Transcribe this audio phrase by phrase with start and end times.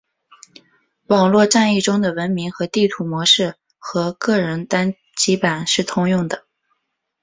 [1.05, 6.47] 网络战役中的文明和地图模式和个人单机版是通用的。